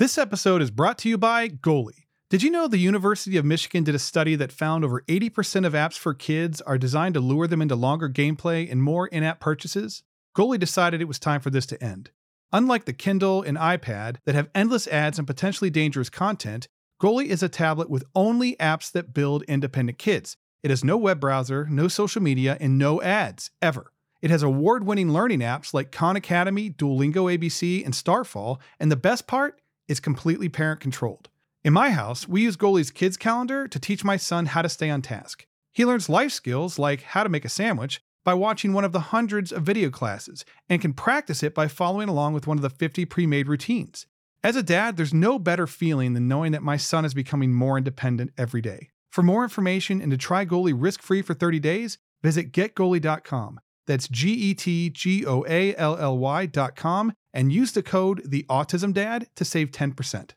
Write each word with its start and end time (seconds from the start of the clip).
This 0.00 0.16
episode 0.16 0.62
is 0.62 0.70
brought 0.70 0.96
to 1.00 1.10
you 1.10 1.18
by 1.18 1.50
Goally. 1.50 2.06
Did 2.30 2.42
you 2.42 2.50
know 2.50 2.66
the 2.66 2.78
University 2.78 3.36
of 3.36 3.44
Michigan 3.44 3.84
did 3.84 3.94
a 3.94 3.98
study 3.98 4.34
that 4.34 4.50
found 4.50 4.82
over 4.82 5.02
80% 5.02 5.66
of 5.66 5.74
apps 5.74 5.98
for 5.98 6.14
kids 6.14 6.62
are 6.62 6.78
designed 6.78 7.12
to 7.16 7.20
lure 7.20 7.46
them 7.46 7.60
into 7.60 7.76
longer 7.76 8.08
gameplay 8.08 8.72
and 8.72 8.82
more 8.82 9.08
in 9.08 9.22
app 9.22 9.40
purchases? 9.40 10.02
Goally 10.34 10.58
decided 10.58 11.02
it 11.02 11.06
was 11.06 11.18
time 11.18 11.42
for 11.42 11.50
this 11.50 11.66
to 11.66 11.84
end. 11.84 12.12
Unlike 12.50 12.86
the 12.86 12.94
Kindle 12.94 13.42
and 13.42 13.58
iPad 13.58 14.16
that 14.24 14.34
have 14.34 14.48
endless 14.54 14.88
ads 14.88 15.18
and 15.18 15.26
potentially 15.26 15.68
dangerous 15.68 16.08
content, 16.08 16.66
Goally 16.98 17.26
is 17.26 17.42
a 17.42 17.50
tablet 17.50 17.90
with 17.90 18.06
only 18.14 18.56
apps 18.56 18.90
that 18.92 19.12
build 19.12 19.42
independent 19.42 19.98
kids. 19.98 20.34
It 20.62 20.70
has 20.70 20.82
no 20.82 20.96
web 20.96 21.20
browser, 21.20 21.66
no 21.68 21.88
social 21.88 22.22
media, 22.22 22.56
and 22.58 22.78
no 22.78 23.02
ads, 23.02 23.50
ever. 23.60 23.92
It 24.22 24.30
has 24.30 24.42
award 24.42 24.82
winning 24.82 25.12
learning 25.12 25.40
apps 25.40 25.74
like 25.74 25.92
Khan 25.92 26.16
Academy, 26.16 26.70
Duolingo 26.70 27.30
ABC, 27.36 27.84
and 27.84 27.94
Starfall, 27.94 28.62
and 28.78 28.90
the 28.90 28.96
best 28.96 29.26
part, 29.26 29.60
it's 29.90 30.00
completely 30.00 30.48
parent 30.48 30.78
controlled. 30.78 31.28
In 31.64 31.72
my 31.72 31.90
house, 31.90 32.28
we 32.28 32.42
use 32.42 32.56
Goally's 32.56 32.92
kids 32.92 33.16
calendar 33.16 33.66
to 33.66 33.78
teach 33.80 34.04
my 34.04 34.16
son 34.16 34.46
how 34.46 34.62
to 34.62 34.68
stay 34.68 34.88
on 34.88 35.02
task. 35.02 35.46
He 35.72 35.84
learns 35.84 36.08
life 36.08 36.30
skills 36.30 36.78
like 36.78 37.02
how 37.02 37.24
to 37.24 37.28
make 37.28 37.44
a 37.44 37.48
sandwich 37.48 38.00
by 38.24 38.34
watching 38.34 38.72
one 38.72 38.84
of 38.84 38.92
the 38.92 39.00
hundreds 39.00 39.50
of 39.50 39.64
video 39.64 39.90
classes 39.90 40.44
and 40.68 40.80
can 40.80 40.92
practice 40.92 41.42
it 41.42 41.54
by 41.54 41.66
following 41.66 42.08
along 42.08 42.34
with 42.34 42.46
one 42.46 42.56
of 42.56 42.62
the 42.62 42.70
50 42.70 43.04
pre 43.04 43.26
made 43.26 43.48
routines. 43.48 44.06
As 44.44 44.54
a 44.54 44.62
dad, 44.62 44.96
there's 44.96 45.12
no 45.12 45.40
better 45.40 45.66
feeling 45.66 46.14
than 46.14 46.28
knowing 46.28 46.52
that 46.52 46.62
my 46.62 46.76
son 46.76 47.04
is 47.04 47.12
becoming 47.12 47.52
more 47.52 47.76
independent 47.76 48.30
every 48.38 48.62
day. 48.62 48.90
For 49.10 49.22
more 49.22 49.42
information 49.42 50.00
and 50.00 50.12
to 50.12 50.16
try 50.16 50.46
Goally 50.46 50.72
risk 50.74 51.02
free 51.02 51.20
for 51.20 51.34
30 51.34 51.58
days, 51.58 51.98
visit 52.22 52.52
getgoally.com. 52.52 53.58
That's 53.90 54.06
G 54.06 54.30
E 54.30 54.54
T 54.54 54.88
G 54.88 55.26
O 55.26 55.44
A 55.48 55.74
L 55.74 55.96
L 55.96 56.16
Y.com 56.16 57.12
and 57.34 57.52
use 57.52 57.72
the 57.72 57.82
code 57.82 58.22
The 58.24 58.46
Autism 58.48 58.94
Dad 58.94 59.26
to 59.34 59.44
save 59.44 59.72
10%. 59.72 60.30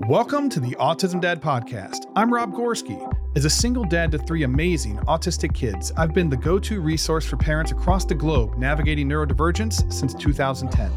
Welcome 0.00 0.50
to 0.50 0.60
the 0.60 0.72
Autism 0.72 1.22
Dad 1.22 1.40
Podcast. 1.40 2.04
I'm 2.14 2.30
Rob 2.30 2.52
Gorski. 2.52 3.00
As 3.34 3.46
a 3.46 3.50
single 3.50 3.84
dad 3.84 4.12
to 4.12 4.18
three 4.18 4.42
amazing 4.42 4.98
autistic 5.06 5.54
kids, 5.54 5.90
I've 5.96 6.12
been 6.12 6.28
the 6.28 6.36
go 6.36 6.58
to 6.58 6.82
resource 6.82 7.24
for 7.24 7.38
parents 7.38 7.72
across 7.72 8.04
the 8.04 8.14
globe 8.14 8.58
navigating 8.58 9.08
neurodivergence 9.08 9.90
since 9.90 10.12
2010. 10.12 10.90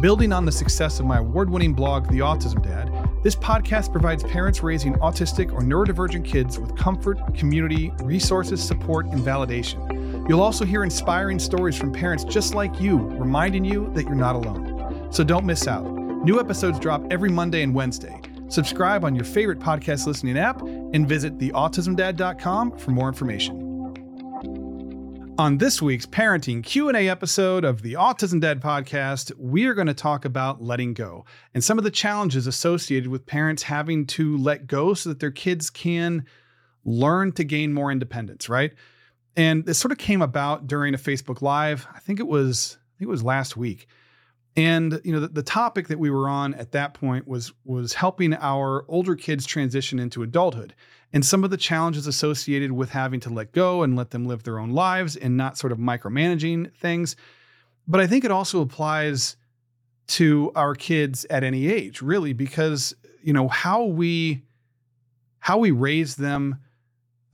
Building 0.00 0.32
on 0.32 0.44
the 0.44 0.52
success 0.52 1.00
of 1.00 1.06
my 1.06 1.18
award 1.18 1.50
winning 1.50 1.74
blog, 1.74 2.06
The 2.06 2.20
Autism 2.20 2.62
Dad, 2.62 2.88
this 3.24 3.34
podcast 3.34 3.90
provides 3.90 4.22
parents 4.22 4.62
raising 4.62 4.94
autistic 4.94 5.52
or 5.52 5.60
neurodivergent 5.60 6.24
kids 6.24 6.60
with 6.60 6.76
comfort, 6.76 7.18
community, 7.34 7.90
resources, 8.04 8.62
support, 8.62 9.06
and 9.06 9.20
validation. 9.20 9.93
You'll 10.26 10.40
also 10.40 10.64
hear 10.64 10.82
inspiring 10.82 11.38
stories 11.38 11.76
from 11.76 11.92
parents 11.92 12.24
just 12.24 12.54
like 12.54 12.80
you, 12.80 12.96
reminding 12.96 13.64
you 13.64 13.90
that 13.94 14.04
you're 14.04 14.14
not 14.14 14.34
alone. 14.36 15.12
So 15.12 15.22
don't 15.22 15.44
miss 15.44 15.68
out. 15.68 15.84
New 16.24 16.40
episodes 16.40 16.78
drop 16.78 17.04
every 17.10 17.28
Monday 17.28 17.62
and 17.62 17.74
Wednesday. 17.74 18.18
Subscribe 18.48 19.04
on 19.04 19.14
your 19.14 19.24
favorite 19.24 19.58
podcast 19.58 20.06
listening 20.06 20.38
app 20.38 20.62
and 20.62 21.06
visit 21.06 21.36
theautismdad.com 21.36 22.78
for 22.78 22.90
more 22.90 23.08
information. 23.08 23.60
On 25.36 25.58
this 25.58 25.82
week's 25.82 26.06
parenting 26.06 26.62
Q&A 26.62 27.08
episode 27.08 27.64
of 27.64 27.82
the 27.82 27.94
Autism 27.94 28.40
Dad 28.40 28.62
podcast, 28.62 29.30
we 29.36 29.66
are 29.66 29.74
going 29.74 29.88
to 29.88 29.94
talk 29.94 30.24
about 30.24 30.62
letting 30.62 30.94
go 30.94 31.26
and 31.52 31.62
some 31.62 31.76
of 31.76 31.84
the 31.84 31.90
challenges 31.90 32.46
associated 32.46 33.08
with 33.08 33.26
parents 33.26 33.64
having 33.64 34.06
to 34.06 34.38
let 34.38 34.68
go 34.68 34.94
so 34.94 35.10
that 35.10 35.20
their 35.20 35.32
kids 35.32 35.68
can 35.68 36.24
learn 36.84 37.32
to 37.32 37.44
gain 37.44 37.74
more 37.74 37.90
independence, 37.90 38.48
right? 38.48 38.72
And 39.36 39.64
this 39.64 39.78
sort 39.78 39.92
of 39.92 39.98
came 39.98 40.22
about 40.22 40.66
during 40.66 40.94
a 40.94 40.98
Facebook 40.98 41.42
live. 41.42 41.86
I 41.94 41.98
think 41.98 42.20
it 42.20 42.26
was 42.26 42.78
I 42.80 42.98
think 42.98 43.08
it 43.08 43.10
was 43.10 43.24
last 43.24 43.56
week. 43.56 43.88
And 44.56 45.00
you 45.02 45.12
know, 45.12 45.20
the, 45.20 45.28
the, 45.28 45.42
topic 45.42 45.88
that 45.88 45.98
we 45.98 46.10
were 46.10 46.28
on 46.28 46.54
at 46.54 46.70
that 46.72 46.94
point 46.94 47.26
was 47.26 47.52
was 47.64 47.94
helping 47.94 48.34
our 48.34 48.84
older 48.88 49.16
kids 49.16 49.46
transition 49.46 49.98
into 49.98 50.22
adulthood 50.22 50.74
and 51.12 51.24
some 51.24 51.42
of 51.42 51.50
the 51.50 51.56
challenges 51.56 52.06
associated 52.06 52.72
with 52.72 52.90
having 52.90 53.20
to 53.20 53.30
let 53.30 53.52
go 53.52 53.82
and 53.82 53.96
let 53.96 54.10
them 54.10 54.26
live 54.26 54.44
their 54.44 54.60
own 54.60 54.70
lives 54.70 55.16
and 55.16 55.36
not 55.36 55.58
sort 55.58 55.72
of 55.72 55.78
micromanaging 55.78 56.72
things. 56.74 57.16
But 57.88 58.00
I 58.00 58.06
think 58.06 58.24
it 58.24 58.30
also 58.30 58.60
applies 58.60 59.36
to 60.06 60.52
our 60.54 60.74
kids 60.74 61.24
at 61.30 61.42
any 61.42 61.66
age, 61.66 62.02
really, 62.02 62.32
because 62.32 62.94
you 63.22 63.32
know 63.32 63.48
how 63.48 63.84
we 63.84 64.42
how 65.40 65.58
we 65.58 65.72
raise 65.72 66.16
them 66.16 66.60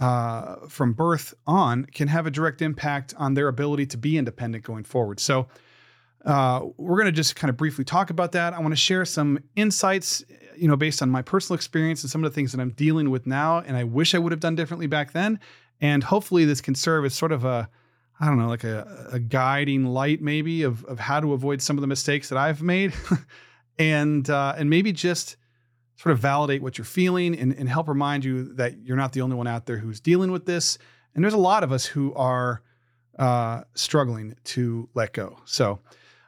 uh, 0.01 0.67
from 0.67 0.95
birth 0.95 1.35
on 1.47 1.85
can 1.85 2.09
have 2.09 2.27
a 2.27 2.31
direct 2.31 2.63
impact 2.63 3.15
on 3.19 3.35
their 3.35 3.49
ability 3.49 3.87
to 3.87 3.99
be 3.99 4.17
independent 4.17 4.65
going 4.65 4.85
forward. 4.85 5.21
So 5.21 5.47
uh, 6.25 6.67
we're 6.77 6.97
going 6.97 7.07
to 7.07 7.13
just 7.13 7.37
kind 7.37 7.51
of 7.51 7.57
briefly 7.57 7.85
talk 7.85 8.11
about 8.11 8.33
that. 8.33 8.55
I 8.55 8.61
want 8.61 8.73
to 8.73 8.77
share 8.77 9.05
some 9.05 9.39
insights, 9.57 10.25
you 10.57 10.69
know, 10.69 10.77
based 10.77 11.03
on 11.03 11.11
my 11.11 11.23
personal 11.23 11.55
experience 11.55 12.03
and 12.03 12.11
some 12.11 12.25
of 12.25 12.31
the 12.31 12.35
things 12.35 12.53
that 12.53 12.61
I'm 12.61 12.71
dealing 12.71 13.11
with 13.11 13.27
now, 13.27 13.59
and 13.59 13.77
I 13.77 13.85
wish 13.85 14.15
I 14.15 14.19
would 14.19 14.33
have 14.33 14.41
done 14.41 14.55
differently 14.55 14.87
back 14.87 15.13
then. 15.13 15.39
And 15.83 16.05
hopefully, 16.05 16.45
this 16.45 16.61
can 16.61 16.75
serve 16.75 17.07
as 17.07 17.15
sort 17.15 17.33
of 17.33 17.47
a, 17.47 17.69
I 18.21 18.27
don't 18.27 18.39
know, 18.39 18.49
like 18.49 18.65
a, 18.65 19.09
a 19.13 19.19
guiding 19.19 19.87
light, 19.87 20.21
maybe 20.21 20.63
of 20.63 20.85
of 20.85 20.99
how 20.99 21.21
to 21.21 21.33
avoid 21.33 21.63
some 21.63 21.79
of 21.79 21.81
the 21.81 21.87
mistakes 21.87 22.29
that 22.29 22.37
I've 22.37 22.61
made, 22.61 22.93
and 23.79 24.29
uh, 24.29 24.55
and 24.59 24.69
maybe 24.69 24.93
just 24.93 25.37
sort 26.01 26.13
of 26.13 26.19
validate 26.19 26.63
what 26.63 26.79
you're 26.79 26.85
feeling 26.85 27.39
and, 27.39 27.53
and 27.53 27.69
help 27.69 27.89
remind 27.89 28.25
you 28.25 28.55
that 28.55 28.79
you're 28.79 28.97
not 28.97 29.13
the 29.13 29.21
only 29.21 29.37
one 29.37 29.47
out 29.47 29.67
there 29.67 29.79
who's 29.79 30.01
dealing 30.01 30.31
with 30.31 30.47
this. 30.47 30.79
And 31.15 31.23
there's 31.23 31.35
a 31.35 31.39
lot 31.39 31.63
of 31.63 31.73
us 31.73 31.85
who 31.85 32.15
are 32.15 32.63
uh, 33.19 33.63
struggling 33.75 34.35
to 34.45 34.89
let 34.95 35.13
go. 35.13 35.39
So. 35.45 35.81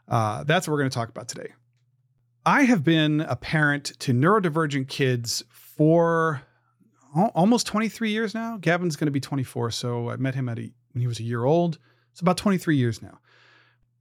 Uh, 0.08 0.44
that's 0.44 0.66
what 0.66 0.72
we're 0.72 0.78
going 0.78 0.90
to 0.90 0.94
talk 0.94 1.08
about 1.08 1.28
today. 1.28 1.52
I 2.44 2.64
have 2.64 2.82
been 2.82 3.20
a 3.22 3.36
parent 3.36 3.98
to 4.00 4.12
neurodivergent 4.12 4.88
kids 4.88 5.44
for 5.48 6.42
almost 7.34 7.66
23 7.66 8.10
years 8.10 8.34
now. 8.34 8.58
Gavin's 8.60 8.96
going 8.96 9.06
to 9.06 9.12
be 9.12 9.20
24, 9.20 9.70
so 9.70 10.10
I 10.10 10.16
met 10.16 10.34
him 10.34 10.48
at 10.48 10.58
a, 10.58 10.70
when 10.92 11.00
he 11.00 11.06
was 11.06 11.20
a 11.20 11.22
year 11.22 11.44
old. 11.44 11.78
It's 12.10 12.20
about 12.20 12.36
23 12.36 12.76
years 12.76 13.00
now. 13.00 13.20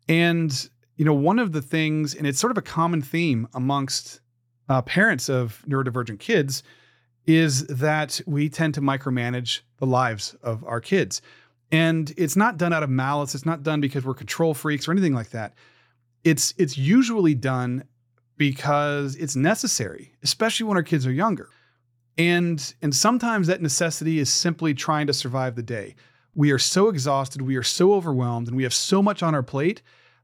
And 0.09 0.69
you 0.97 1.05
know, 1.05 1.13
one 1.13 1.39
of 1.39 1.51
the 1.51 1.61
things, 1.61 2.13
and 2.13 2.27
it's 2.27 2.39
sort 2.39 2.51
of 2.51 2.57
a 2.57 2.61
common 2.61 3.01
theme 3.01 3.47
amongst 3.53 4.20
uh, 4.71 4.81
parents 4.81 5.29
of 5.29 5.63
neurodivergent 5.67 6.19
kids, 6.19 6.63
is 7.25 7.67
that 7.67 8.21
we 8.25 8.49
tend 8.49 8.73
to 8.73 8.81
micromanage 8.81 9.61
the 9.77 9.85
lives 9.85 10.35
of 10.41 10.63
our 10.63 10.81
kids. 10.81 11.21
And 11.71 12.13
it's 12.17 12.35
not 12.35 12.57
done 12.57 12.73
out 12.73 12.83
of 12.83 12.89
malice. 12.89 13.35
It's 13.35 13.45
not 13.45 13.63
done 13.63 13.81
because 13.81 14.03
we're 14.03 14.13
control 14.13 14.53
freaks 14.53 14.87
or 14.87 14.91
anything 14.91 15.13
like 15.13 15.29
that 15.29 15.53
it's 16.23 16.53
it's 16.57 16.77
usually 16.77 17.35
done 17.35 17.83
because 18.37 19.15
it's 19.15 19.35
necessary, 19.35 20.13
especially 20.23 20.65
when 20.65 20.77
our 20.77 20.83
kids 20.83 21.05
are 21.05 21.11
younger. 21.11 21.49
And 22.17 22.73
and 22.81 22.93
sometimes 22.93 23.47
that 23.47 23.61
necessity 23.61 24.19
is 24.19 24.31
simply 24.31 24.73
trying 24.73 25.07
to 25.07 25.13
survive 25.13 25.55
the 25.55 25.63
day. 25.63 25.95
We 26.33 26.51
are 26.51 26.59
so 26.59 26.89
exhausted, 26.89 27.41
we 27.41 27.55
are 27.57 27.63
so 27.63 27.93
overwhelmed, 27.93 28.47
and 28.47 28.55
we 28.55 28.63
have 28.63 28.73
so 28.73 29.01
much 29.01 29.21
on 29.21 29.35
our 29.35 29.43
plate 29.43 29.81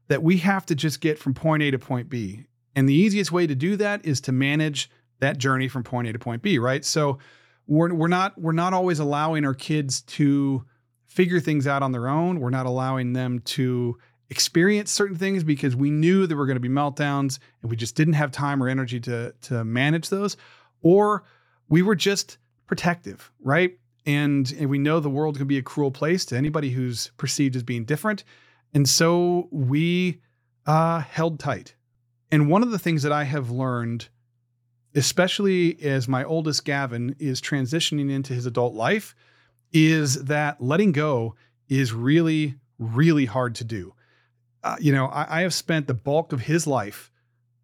that 0.08 0.22
we 0.22 0.38
have 0.38 0.64
to 0.66 0.74
just 0.74 1.00
get 1.00 1.18
from 1.18 1.34
point 1.34 1.62
A 1.62 1.70
to 1.70 1.78
point 1.78 2.08
B. 2.08 2.46
And 2.78 2.88
the 2.88 2.94
easiest 2.94 3.32
way 3.32 3.44
to 3.44 3.56
do 3.56 3.74
that 3.74 4.06
is 4.06 4.20
to 4.20 4.30
manage 4.30 4.88
that 5.18 5.36
journey 5.36 5.66
from 5.66 5.82
point 5.82 6.06
A 6.06 6.12
to 6.12 6.18
point 6.20 6.42
B, 6.42 6.60
right? 6.60 6.84
So 6.84 7.18
we're, 7.66 7.92
we're 7.92 8.06
not 8.06 8.40
we're 8.40 8.52
not 8.52 8.72
always 8.72 9.00
allowing 9.00 9.44
our 9.44 9.52
kids 9.52 10.02
to 10.02 10.64
figure 11.04 11.40
things 11.40 11.66
out 11.66 11.82
on 11.82 11.90
their 11.90 12.06
own. 12.06 12.38
We're 12.38 12.50
not 12.50 12.66
allowing 12.66 13.14
them 13.14 13.40
to 13.40 13.98
experience 14.30 14.92
certain 14.92 15.16
things 15.16 15.42
because 15.42 15.74
we 15.74 15.90
knew 15.90 16.28
there 16.28 16.36
were 16.36 16.46
going 16.46 16.54
to 16.54 16.60
be 16.60 16.68
meltdowns 16.68 17.40
and 17.62 17.68
we 17.68 17.74
just 17.76 17.96
didn't 17.96 18.14
have 18.14 18.30
time 18.30 18.62
or 18.62 18.68
energy 18.68 19.00
to 19.00 19.34
to 19.40 19.64
manage 19.64 20.08
those 20.08 20.36
or 20.80 21.24
we 21.68 21.82
were 21.82 21.96
just 21.96 22.38
protective 22.68 23.32
right 23.40 23.76
and, 24.06 24.54
and 24.56 24.70
we 24.70 24.78
know 24.78 25.00
the 25.00 25.10
world 25.10 25.36
can 25.36 25.48
be 25.48 25.58
a 25.58 25.62
cruel 25.62 25.90
place 25.90 26.24
to 26.26 26.36
anybody 26.36 26.70
who's 26.70 27.10
perceived 27.16 27.56
as 27.56 27.64
being 27.64 27.84
different 27.84 28.22
and 28.72 28.88
so 28.88 29.48
we 29.50 30.20
uh, 30.66 31.00
held 31.00 31.40
tight 31.40 31.74
and 32.30 32.48
one 32.48 32.62
of 32.62 32.70
the 32.70 32.78
things 32.78 33.02
that 33.02 33.12
i 33.12 33.24
have 33.24 33.50
learned 33.50 34.08
especially 34.94 35.80
as 35.82 36.08
my 36.08 36.24
oldest 36.24 36.64
gavin 36.64 37.14
is 37.18 37.40
transitioning 37.40 38.10
into 38.10 38.32
his 38.32 38.46
adult 38.46 38.74
life 38.74 39.14
is 39.72 40.24
that 40.24 40.62
letting 40.62 40.92
go 40.92 41.34
is 41.68 41.92
really 41.92 42.54
really 42.78 43.26
hard 43.26 43.54
to 43.54 43.64
do 43.64 43.94
uh, 44.62 44.76
you 44.80 44.92
know, 44.92 45.06
I, 45.06 45.38
I 45.38 45.40
have 45.42 45.54
spent 45.54 45.86
the 45.86 45.94
bulk 45.94 46.32
of 46.32 46.42
his 46.42 46.66
life 46.66 47.10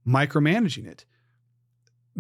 micromanaging 0.07 0.87
it 0.87 1.05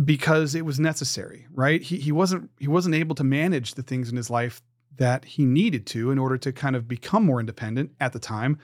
because 0.05 0.55
it 0.55 0.65
was 0.65 0.81
necessary, 0.81 1.47
right? 1.53 1.81
He 1.81 1.99
he 1.99 2.13
wasn't 2.13 2.51
he 2.59 2.69
wasn't 2.69 2.95
able 2.95 3.15
to 3.17 3.25
manage 3.25 3.75
the 3.75 3.83
things 3.83 4.11
in 4.11 4.17
his 4.17 4.31
life 4.31 4.63
that 4.97 5.25
he 5.25 5.45
needed 5.45 5.87
to 5.87 6.11
in 6.11 6.19
order 6.19 6.37
to 6.39 6.53
kind 6.53 6.77
of 6.77 6.89
become 6.89 7.25
more 7.25 7.41
independent 7.41 7.93
at 8.01 8.13
the 8.13 8.19
time. 8.19 8.59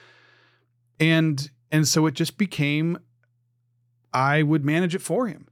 And 0.99 1.51
and 1.71 1.87
so 1.87 2.07
it 2.07 2.15
just 2.15 2.37
became 2.37 2.99
I 4.13 4.43
would 4.43 4.65
manage 4.65 4.95
it 4.95 5.03
for 5.03 5.27
him. 5.27 5.47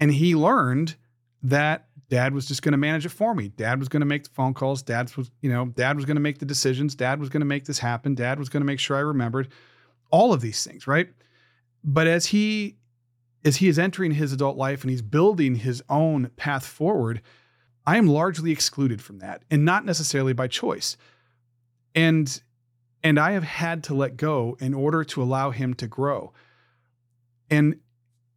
And 0.00 0.12
he 0.12 0.34
learned 0.34 0.96
that 1.42 1.88
dad 2.08 2.32
was 2.32 2.46
just 2.46 2.62
going 2.62 2.72
to 2.72 2.78
manage 2.78 3.04
it 3.04 3.10
for 3.10 3.34
me. 3.34 3.48
Dad 3.48 3.78
was 3.78 3.88
going 3.88 4.00
to 4.00 4.06
make 4.06 4.24
the 4.24 4.30
phone 4.30 4.54
calls, 4.54 4.82
dad 4.82 5.14
was, 5.16 5.30
you 5.40 5.50
know, 5.50 5.66
dad 5.66 5.96
was 5.96 6.04
going 6.04 6.16
to 6.16 6.20
make 6.20 6.38
the 6.38 6.46
decisions, 6.46 6.94
dad 6.94 7.20
was 7.20 7.28
going 7.28 7.40
to 7.40 7.46
make 7.46 7.66
this 7.66 7.78
happen, 7.78 8.14
dad 8.14 8.38
was 8.38 8.48
going 8.48 8.62
to 8.62 8.66
make 8.66 8.80
sure 8.80 8.96
I 8.96 9.00
remembered 9.00 9.48
all 10.10 10.32
of 10.32 10.40
these 10.40 10.64
things, 10.64 10.86
right? 10.86 11.08
But 11.84 12.06
as 12.06 12.26
he 12.26 12.76
as 13.44 13.56
he 13.56 13.68
is 13.68 13.78
entering 13.78 14.12
his 14.12 14.32
adult 14.32 14.56
life 14.56 14.82
and 14.82 14.90
he's 14.90 15.02
building 15.02 15.54
his 15.54 15.82
own 15.88 16.30
path 16.36 16.66
forward, 16.66 17.22
I 17.86 17.96
am 17.96 18.06
largely 18.06 18.50
excluded 18.50 19.00
from 19.00 19.20
that 19.20 19.42
and 19.50 19.64
not 19.64 19.84
necessarily 19.84 20.32
by 20.32 20.48
choice. 20.48 20.96
And 21.94 22.42
and 23.02 23.18
I 23.18 23.32
have 23.32 23.44
had 23.44 23.84
to 23.84 23.94
let 23.94 24.16
go 24.16 24.56
in 24.60 24.74
order 24.74 25.04
to 25.04 25.22
allow 25.22 25.50
him 25.50 25.74
to 25.74 25.86
grow. 25.86 26.32
And 27.48 27.76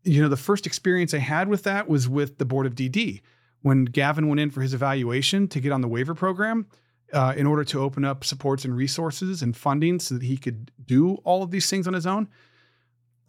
you 0.04 0.22
know, 0.22 0.30
the 0.30 0.38
first 0.38 0.66
experience 0.66 1.14
I 1.14 1.20
had 1.20 1.48
with 1.48 1.64
that 1.64 1.88
was 1.88 2.10
with 2.10 2.38
the 2.38 2.46
board 2.46 2.66
of 2.66 2.76
DD. 2.76 3.22
When 3.62 3.86
Gavin 3.86 4.28
went 4.28 4.40
in 4.40 4.50
for 4.50 4.62
his 4.62 4.74
evaluation 4.74 5.48
to 5.50 5.60
get 5.60 5.72
on 5.72 5.82
the 5.82 5.88
waiver 5.88 6.16
program, 6.16 6.66
uh, 7.14 7.34
in 7.36 7.46
order 7.46 7.64
to 7.64 7.80
open 7.80 8.06
up 8.06 8.24
supports 8.24 8.66
and 8.66 8.76
resources 8.76 9.42
and 9.42 9.56
funding 9.56 10.00
so 10.00 10.16
that 10.16 10.24
he 10.24 10.38
could 10.38 10.72
do 10.84 11.16
all 11.24 11.44
of 11.44 11.52
these 11.52 11.70
things 11.70 11.88
on 11.88 11.94
his 11.94 12.08
own, 12.08 12.28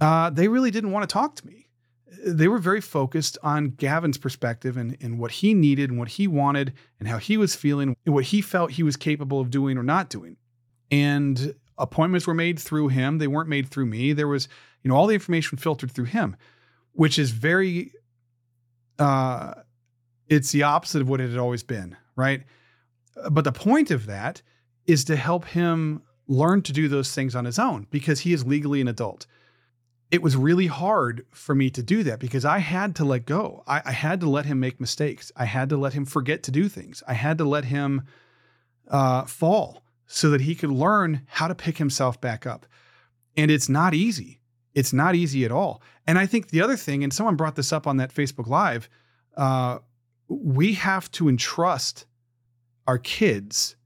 uh, 0.00 0.30
they 0.30 0.48
really 0.48 0.70
didn't 0.70 0.92
want 0.92 1.08
to 1.08 1.12
talk 1.12 1.36
to 1.36 1.46
me. 1.46 1.68
They 2.24 2.48
were 2.48 2.58
very 2.58 2.80
focused 2.80 3.38
on 3.42 3.70
Gavin's 3.70 4.18
perspective 4.18 4.76
and, 4.76 4.96
and 5.00 5.18
what 5.18 5.30
he 5.32 5.54
needed 5.54 5.90
and 5.90 5.98
what 5.98 6.08
he 6.08 6.26
wanted 6.26 6.72
and 6.98 7.08
how 7.08 7.18
he 7.18 7.36
was 7.36 7.54
feeling 7.54 7.96
and 8.04 8.14
what 8.14 8.24
he 8.24 8.40
felt 8.40 8.72
he 8.72 8.82
was 8.82 8.96
capable 8.96 9.40
of 9.40 9.50
doing 9.50 9.76
or 9.76 9.82
not 9.82 10.08
doing. 10.08 10.36
And 10.90 11.54
appointments 11.78 12.26
were 12.26 12.34
made 12.34 12.58
through 12.58 12.88
him. 12.88 13.18
They 13.18 13.26
weren't 13.26 13.48
made 13.48 13.68
through 13.68 13.86
me. 13.86 14.12
There 14.12 14.28
was, 14.28 14.46
you 14.82 14.88
know, 14.88 14.96
all 14.96 15.06
the 15.06 15.14
information 15.14 15.58
filtered 15.58 15.90
through 15.90 16.06
him, 16.06 16.36
which 16.92 17.18
is 17.18 17.30
very, 17.30 17.92
uh, 18.98 19.54
it's 20.28 20.52
the 20.52 20.62
opposite 20.62 21.02
of 21.02 21.08
what 21.08 21.20
it 21.20 21.30
had 21.30 21.38
always 21.38 21.62
been, 21.62 21.96
right? 22.16 22.42
But 23.30 23.44
the 23.44 23.52
point 23.52 23.90
of 23.90 24.06
that 24.06 24.42
is 24.86 25.04
to 25.04 25.16
help 25.16 25.44
him 25.46 26.02
learn 26.26 26.62
to 26.62 26.72
do 26.72 26.88
those 26.88 27.14
things 27.14 27.34
on 27.34 27.44
his 27.44 27.58
own 27.58 27.86
because 27.90 28.20
he 28.20 28.32
is 28.32 28.46
legally 28.46 28.80
an 28.80 28.88
adult. 28.88 29.26
It 30.10 30.22
was 30.22 30.36
really 30.36 30.66
hard 30.66 31.24
for 31.30 31.54
me 31.54 31.70
to 31.70 31.82
do 31.82 32.02
that 32.02 32.18
because 32.18 32.44
I 32.44 32.58
had 32.58 32.94
to 32.96 33.04
let 33.04 33.24
go. 33.24 33.62
I, 33.66 33.82
I 33.86 33.92
had 33.92 34.20
to 34.20 34.28
let 34.28 34.44
him 34.44 34.60
make 34.60 34.80
mistakes. 34.80 35.32
I 35.36 35.46
had 35.46 35.70
to 35.70 35.76
let 35.76 35.94
him 35.94 36.04
forget 36.04 36.42
to 36.44 36.50
do 36.50 36.68
things. 36.68 37.02
I 37.08 37.14
had 37.14 37.38
to 37.38 37.44
let 37.44 37.64
him 37.64 38.02
uh, 38.88 39.24
fall 39.24 39.82
so 40.06 40.28
that 40.30 40.42
he 40.42 40.54
could 40.54 40.70
learn 40.70 41.22
how 41.26 41.48
to 41.48 41.54
pick 41.54 41.78
himself 41.78 42.20
back 42.20 42.46
up. 42.46 42.66
And 43.36 43.50
it's 43.50 43.70
not 43.70 43.94
easy. 43.94 44.41
It's 44.74 44.92
not 44.92 45.14
easy 45.14 45.44
at 45.44 45.52
all. 45.52 45.82
And 46.06 46.18
I 46.18 46.26
think 46.26 46.48
the 46.48 46.62
other 46.62 46.76
thing, 46.76 47.04
and 47.04 47.12
someone 47.12 47.36
brought 47.36 47.56
this 47.56 47.72
up 47.72 47.86
on 47.86 47.98
that 47.98 48.14
Facebook 48.14 48.46
Live, 48.46 48.88
uh, 49.36 49.78
we 50.28 50.74
have 50.74 51.10
to 51.12 51.28
entrust 51.28 52.06
our 52.86 52.98
kids 52.98 53.76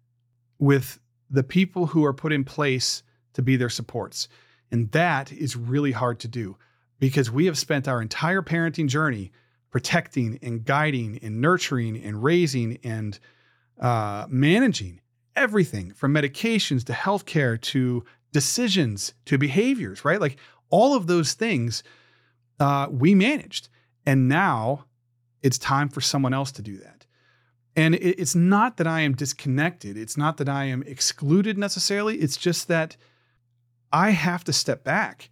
with 0.59 1.01
the 1.29 1.43
people 1.43 1.87
who 1.87 2.05
are 2.05 2.15
put 2.15 2.33
in 2.33 2.45
place 2.45 3.03
to 3.35 3.43
be 3.43 3.57
their 3.57 3.69
supports. 3.69 4.29
And 4.71 4.91
that 4.93 5.33
is 5.33 5.57
really 5.57 5.93
hard 5.93 6.21
to 6.21 6.29
do 6.29 6.57
because 6.99 7.31
we 7.31 7.47
have 7.47 7.59
spent 7.59 7.89
our 7.89 8.01
entire 8.01 8.43
parenting 8.43 8.89
journey 8.89 9.33
protecting 9.71 10.39
and 10.43 10.65
guiding 10.65 11.19
and 11.23 11.41
nurturing 11.41 12.03
and 12.03 12.23
raising 12.23 12.79
and 12.83 13.19
uh, 13.81 14.25
managing 14.29 15.01
everything 15.35 15.93
from 15.93 16.15
medications 16.15 16.85
to 16.85 16.93
healthcare 16.93 17.61
to 17.61 18.05
decisions 18.33 19.13
to 19.27 19.37
behaviors, 19.37 20.05
right? 20.05 20.21
Like 20.21 20.39
all 20.71 20.95
of 20.95 21.07
those 21.07 21.35
things 21.35 21.83
uh, 22.61 22.89
we 22.91 23.15
managed. 23.15 23.69
And 24.05 24.29
now 24.29 24.85
it's 25.43 25.59
time 25.59 25.89
for 25.89 26.01
someone 26.01 26.35
else 26.35 26.53
to 26.53 26.63
do 26.63 26.79
that. 26.79 27.07
And 27.75 27.95
it's 27.95 28.35
not 28.35 28.79
that 28.79 28.87
I 28.87 29.01
am 29.01 29.15
disconnected. 29.15 29.99
It's 29.99 30.17
not 30.17 30.39
that 30.39 30.49
I 30.49 30.65
am 30.65 30.83
excluded 30.85 31.59
necessarily. 31.59 32.17
It's 32.17 32.39
just 32.39 32.69
that 32.69 32.97
I 33.93 34.11
have 34.11 34.45
to 34.45 34.53
step 34.53 34.83
back 34.83 35.29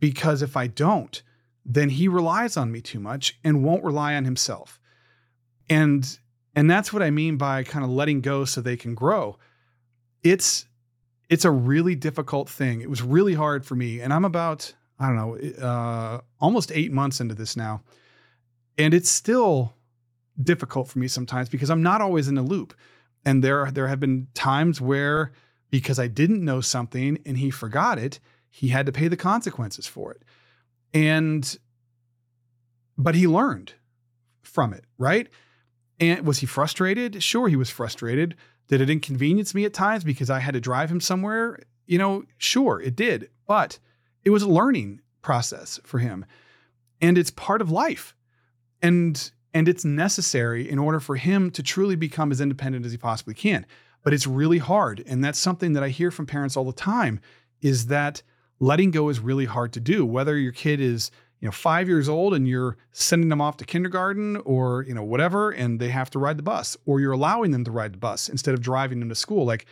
because 0.00 0.40
if 0.40 0.56
I 0.56 0.66
don't, 0.66 1.22
then 1.64 1.90
he 1.90 2.08
relies 2.08 2.56
on 2.56 2.72
me 2.72 2.80
too 2.80 2.98
much 2.98 3.38
and 3.44 3.62
won't 3.62 3.84
rely 3.84 4.14
on 4.14 4.24
himself. 4.24 4.80
And 5.68 6.18
and 6.54 6.70
that's 6.70 6.92
what 6.92 7.02
I 7.02 7.10
mean 7.10 7.36
by 7.36 7.62
kind 7.62 7.84
of 7.84 7.90
letting 7.90 8.20
go 8.20 8.44
so 8.44 8.60
they 8.60 8.76
can 8.76 8.94
grow. 8.94 9.38
It's 10.22 10.66
it's 11.28 11.44
a 11.44 11.50
really 11.50 11.94
difficult 11.94 12.48
thing. 12.48 12.80
It 12.80 12.90
was 12.90 13.02
really 13.02 13.34
hard 13.34 13.64
for 13.64 13.74
me 13.74 14.00
and 14.00 14.12
I'm 14.12 14.24
about 14.24 14.74
I 14.98 15.06
don't 15.08 15.16
know, 15.16 15.66
uh, 15.66 16.20
almost 16.40 16.70
8 16.72 16.92
months 16.92 17.20
into 17.20 17.34
this 17.34 17.56
now. 17.56 17.82
And 18.78 18.94
it's 18.94 19.10
still 19.10 19.74
difficult 20.40 20.88
for 20.88 21.00
me 21.00 21.08
sometimes 21.08 21.48
because 21.48 21.70
I'm 21.70 21.82
not 21.82 22.00
always 22.00 22.28
in 22.28 22.36
the 22.36 22.42
loop. 22.42 22.74
And 23.24 23.42
there 23.42 23.70
there 23.70 23.88
have 23.88 24.00
been 24.00 24.28
times 24.34 24.80
where 24.80 25.32
because 25.70 25.98
I 25.98 26.06
didn't 26.06 26.44
know 26.44 26.60
something 26.60 27.18
and 27.24 27.38
he 27.38 27.50
forgot 27.50 27.98
it, 27.98 28.20
he 28.50 28.68
had 28.68 28.86
to 28.86 28.92
pay 28.92 29.08
the 29.08 29.16
consequences 29.16 29.86
for 29.86 30.12
it. 30.12 30.22
And 30.92 31.58
but 32.98 33.14
he 33.14 33.26
learned 33.26 33.74
from 34.42 34.72
it, 34.72 34.84
right? 34.98 35.28
And 35.98 36.26
was 36.26 36.38
he 36.38 36.46
frustrated? 36.46 37.22
Sure, 37.22 37.48
he 37.48 37.56
was 37.56 37.70
frustrated. 37.70 38.36
Did 38.68 38.80
it 38.80 38.90
inconvenience 38.90 39.54
me 39.54 39.64
at 39.64 39.74
times 39.74 40.04
because 40.04 40.30
I 40.30 40.38
had 40.38 40.54
to 40.54 40.60
drive 40.60 40.90
him 40.90 41.00
somewhere? 41.00 41.58
You 41.86 41.98
know, 41.98 42.24
sure, 42.38 42.80
it 42.80 42.96
did. 42.96 43.28
But 43.46 43.78
it 44.24 44.30
was 44.30 44.42
a 44.42 44.48
learning 44.48 45.00
process 45.20 45.80
for 45.84 45.98
him. 45.98 46.24
And 47.00 47.18
it's 47.18 47.30
part 47.30 47.60
of 47.60 47.70
life. 47.70 48.14
And 48.80 49.30
and 49.54 49.68
it's 49.68 49.84
necessary 49.84 50.68
in 50.68 50.78
order 50.78 50.98
for 50.98 51.16
him 51.16 51.50
to 51.50 51.62
truly 51.62 51.94
become 51.94 52.32
as 52.32 52.40
independent 52.40 52.86
as 52.86 52.92
he 52.92 52.98
possibly 52.98 53.34
can. 53.34 53.66
But 54.02 54.14
it's 54.14 54.26
really 54.26 54.58
hard. 54.58 55.04
And 55.06 55.22
that's 55.22 55.38
something 55.38 55.74
that 55.74 55.82
I 55.82 55.90
hear 55.90 56.10
from 56.10 56.26
parents 56.26 56.56
all 56.56 56.64
the 56.64 56.72
time 56.72 57.20
is 57.60 57.86
that 57.86 58.22
letting 58.60 58.90
go 58.90 59.08
is 59.08 59.20
really 59.20 59.44
hard 59.44 59.72
to 59.74 59.80
do. 59.80 60.06
Whether 60.06 60.38
your 60.38 60.52
kid 60.52 60.80
is, 60.80 61.10
you 61.42 61.48
know, 61.48 61.52
five 61.52 61.88
years 61.88 62.08
old 62.08 62.34
and 62.34 62.46
you're 62.46 62.76
sending 62.92 63.28
them 63.28 63.40
off 63.40 63.56
to 63.56 63.64
kindergarten 63.64 64.36
or, 64.44 64.84
you 64.84 64.94
know, 64.94 65.02
whatever, 65.02 65.50
and 65.50 65.80
they 65.80 65.88
have 65.88 66.08
to 66.10 66.20
ride 66.20 66.38
the 66.38 66.42
bus, 66.42 66.76
or 66.86 67.00
you're 67.00 67.12
allowing 67.12 67.50
them 67.50 67.64
to 67.64 67.72
ride 67.72 67.94
the 67.94 67.98
bus 67.98 68.28
instead 68.28 68.54
of 68.54 68.60
driving 68.60 69.00
them 69.00 69.08
to 69.08 69.14
school. 69.16 69.44
Like 69.44 69.66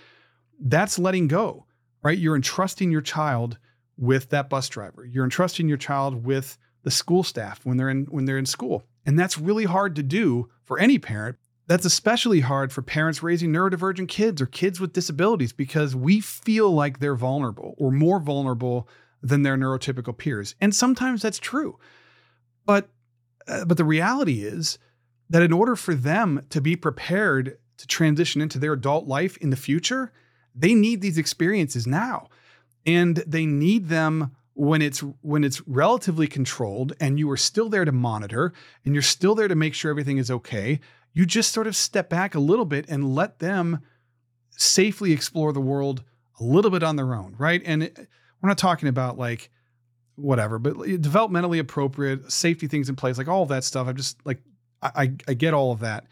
that's 0.58 0.98
letting 0.98 1.28
go, 1.28 1.66
right? 2.02 2.18
You're 2.18 2.34
entrusting 2.34 2.90
your 2.90 3.00
child 3.00 3.56
with 3.96 4.30
that 4.30 4.50
bus 4.50 4.68
driver. 4.68 5.06
You're 5.06 5.22
entrusting 5.22 5.68
your 5.68 5.78
child 5.78 6.26
with 6.26 6.58
the 6.82 6.90
school 6.90 7.22
staff 7.22 7.64
when 7.64 7.76
they're 7.76 7.90
in 7.90 8.06
when 8.06 8.24
they're 8.24 8.38
in 8.38 8.46
school. 8.46 8.82
And 9.06 9.16
that's 9.16 9.38
really 9.38 9.64
hard 9.64 9.94
to 9.94 10.02
do 10.02 10.48
for 10.64 10.78
any 10.80 10.98
parent. 10.98 11.36
That's 11.68 11.84
especially 11.84 12.40
hard 12.40 12.72
for 12.72 12.82
parents 12.82 13.22
raising 13.22 13.52
neurodivergent 13.52 14.08
kids 14.08 14.42
or 14.42 14.46
kids 14.46 14.80
with 14.80 14.92
disabilities 14.92 15.52
because 15.52 15.94
we 15.94 16.18
feel 16.18 16.72
like 16.72 16.98
they're 16.98 17.14
vulnerable 17.14 17.76
or 17.78 17.92
more 17.92 18.18
vulnerable 18.18 18.88
than 19.22 19.42
their 19.42 19.56
neurotypical 19.56 20.16
peers. 20.16 20.54
And 20.60 20.74
sometimes 20.74 21.22
that's 21.22 21.38
true. 21.38 21.78
But 22.66 22.88
uh, 23.46 23.64
but 23.64 23.76
the 23.76 23.84
reality 23.84 24.42
is 24.42 24.78
that 25.28 25.42
in 25.42 25.52
order 25.52 25.76
for 25.76 25.94
them 25.94 26.44
to 26.50 26.60
be 26.60 26.76
prepared 26.76 27.58
to 27.78 27.86
transition 27.86 28.40
into 28.40 28.58
their 28.58 28.74
adult 28.74 29.06
life 29.06 29.36
in 29.38 29.50
the 29.50 29.56
future, 29.56 30.12
they 30.54 30.74
need 30.74 31.00
these 31.00 31.18
experiences 31.18 31.86
now. 31.86 32.28
And 32.86 33.16
they 33.26 33.46
need 33.46 33.88
them 33.88 34.36
when 34.54 34.82
it's 34.82 35.00
when 35.22 35.42
it's 35.44 35.66
relatively 35.66 36.26
controlled 36.26 36.92
and 37.00 37.18
you 37.18 37.30
are 37.30 37.36
still 37.36 37.68
there 37.68 37.84
to 37.84 37.92
monitor 37.92 38.52
and 38.84 38.94
you're 38.94 39.02
still 39.02 39.34
there 39.34 39.48
to 39.48 39.54
make 39.54 39.72
sure 39.74 39.90
everything 39.90 40.18
is 40.18 40.30
okay 40.30 40.78
you 41.14 41.24
just 41.24 41.52
sort 41.52 41.66
of 41.66 41.74
step 41.74 42.10
back 42.10 42.34
a 42.34 42.40
little 42.40 42.66
bit 42.66 42.84
and 42.88 43.14
let 43.14 43.38
them 43.38 43.80
safely 44.50 45.12
explore 45.12 45.52
the 45.52 45.60
world 45.60 46.02
a 46.40 46.44
little 46.44 46.70
bit 46.70 46.82
on 46.82 46.96
their 46.96 47.14
own 47.14 47.34
right 47.38 47.62
and 47.64 47.84
it, 47.84 48.08
we're 48.40 48.48
not 48.48 48.58
talking 48.58 48.88
about 48.88 49.18
like 49.18 49.50
whatever 50.16 50.58
but 50.58 50.76
developmentally 50.76 51.58
appropriate 51.58 52.30
safety 52.30 52.66
things 52.66 52.88
in 52.88 52.96
place 52.96 53.16
like 53.16 53.28
all 53.28 53.42
of 53.42 53.48
that 53.48 53.64
stuff 53.64 53.86
i'm 53.86 53.96
just 53.96 54.18
like 54.24 54.38
i 54.82 55.12
i 55.28 55.34
get 55.34 55.54
all 55.54 55.72
of 55.72 55.80
that 55.80 56.06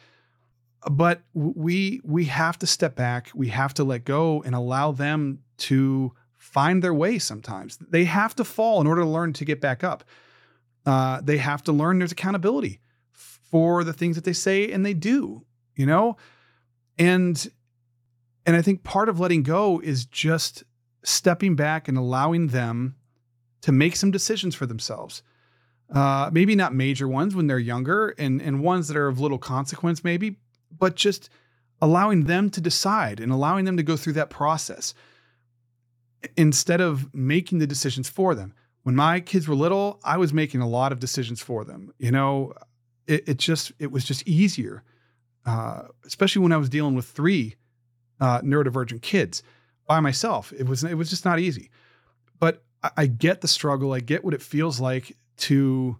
but 0.90 1.23
we 1.35 2.00
we 2.04 2.25
have 2.25 2.58
to 2.58 2.66
step 2.66 2.94
back 2.94 3.30
we 3.35 3.49
have 3.49 3.75
to 3.75 3.85
let 3.85 4.04
go 4.04 4.42
and 4.44 4.54
allow 4.54 4.92
them 4.92 5.40
to 5.58 6.12
find 6.38 6.82
their 6.82 6.94
way 6.94 7.18
sometimes. 7.18 7.76
They 7.76 8.04
have 8.04 8.35
to 8.37 8.44
fall 8.44 8.80
in 8.80 8.87
order 8.87 9.02
to 9.02 9.08
learn 9.08 9.32
to 9.35 9.44
get 9.44 9.61
back 9.61 9.85
up. 9.85 10.04
Uh, 10.87 11.20
they 11.23 11.37
have 11.37 11.62
to 11.64 11.73
learn 11.73 11.99
there's 11.99 12.12
accountability 12.12 12.80
for 13.12 13.85
the 13.85 13.92
things 13.92 14.16
that 14.16 14.25
they 14.25 14.32
say 14.32 14.73
and 14.73 14.87
they 14.87 14.94
do, 14.94 15.44
you 15.76 15.85
know? 15.85 16.16
And 16.99 17.50
and 18.47 18.56
I 18.56 18.62
think 18.62 18.82
part 18.82 19.11
of 19.11 19.20
letting 19.20 19.42
go 19.42 19.78
is 19.80 20.06
just 20.06 20.64
stepping 21.05 21.57
back 21.57 21.88
and 21.88 21.97
allowing 21.97 22.49
them 22.49 22.97
to 23.62 23.73
make 23.73 23.97
some 23.97 24.11
decisions 24.11 24.55
for 24.55 24.67
themselves. 24.67 25.23
Uh, 25.93 26.31
maybe 26.33 26.55
not 26.55 26.75
major 26.75 27.09
ones 27.09 27.35
when 27.35 27.47
they're 27.47 27.59
younger 27.59 28.11
and, 28.19 28.43
and 28.43 28.62
ones 28.62 28.88
that 28.88 28.97
are 28.97 29.09
of 29.09 29.21
little 29.21 29.38
consequence, 29.38 30.05
maybe, 30.05 30.37
but 30.76 30.97
just 30.97 31.31
allowing 31.81 32.25
them 32.25 32.50
to 32.50 32.61
decide 32.61 33.21
and 33.21 33.33
allowing 33.33 33.64
them 33.64 33.76
to 33.76 33.83
go 33.83 33.97
through 33.97 34.12
that 34.12 34.28
process 34.28 34.95
instead 36.37 36.81
of 36.81 37.12
making 37.14 37.59
the 37.59 37.67
decisions 37.67 38.09
for 38.09 38.35
them. 38.35 38.52
When 38.83 38.95
my 38.95 39.21
kids 39.21 39.49
were 39.49 39.55
little, 39.55 40.00
I 40.05 40.19
was 40.19 40.33
making 40.33 40.61
a 40.61 40.69
lot 40.69 40.93
of 40.93 40.99
decisions 40.99 41.40
for 41.40 41.64
them. 41.64 41.93
You 41.99 42.11
know, 42.11 42.55
it, 43.07 43.28
it 43.28 43.37
just 43.38 43.73
it 43.78 43.90
was 43.90 44.05
just 44.05 44.26
easier, 44.26 44.83
uh, 45.47 45.83
especially 46.05 46.43
when 46.43 46.52
I 46.52 46.57
was 46.57 46.69
dealing 46.69 46.95
with 46.95 47.07
three 47.07 47.57
uh, 48.21 48.40
neurodivergent 48.40 49.02
kids 49.02 49.43
by 49.88 49.99
myself. 49.99 50.52
It 50.57 50.68
was 50.68 50.85
it 50.85 50.95
was 50.95 51.11
just 51.11 51.25
not 51.25 51.40
easy. 51.40 51.71
But 52.38 52.62
I, 52.85 52.90
I 52.97 53.07
get 53.07 53.40
the 53.40 53.49
struggle. 53.49 53.92
I 53.92 54.00
get 54.00 54.25
what 54.25 54.35
it 54.35 54.42
feels 54.42 54.78
like 54.78 55.16
to 55.38 55.99